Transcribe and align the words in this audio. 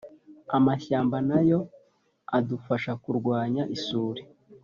amashyamba 0.57 1.17
na 1.29 1.39
yo 1.49 1.59
adufasha 2.37 2.91
kurwanya 3.03 3.63
isuri. 3.75 4.21